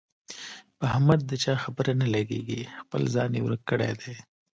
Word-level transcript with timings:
په 0.77 0.85
احمد 0.95 1.19
د 1.25 1.31
چا 1.43 1.53
خبره 1.63 1.91
نه 2.01 2.07
لګېږي، 2.15 2.61
خپل 2.81 3.01
ځان 3.13 3.29
یې 3.35 3.41
ورک 3.43 3.61
کړی 3.69 3.91
دی. 4.01 4.13